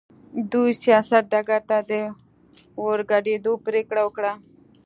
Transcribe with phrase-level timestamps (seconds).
[0.51, 1.91] دوی سیاست ډګر ته د
[2.85, 4.33] ورګډېدو پرېکړه وکړه.